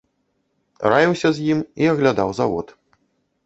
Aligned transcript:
Раіўся 0.93 1.29
з 1.41 1.45
ім 1.57 1.63
і 1.85 1.93
аглядаў 1.95 2.29
завод. 2.41 2.67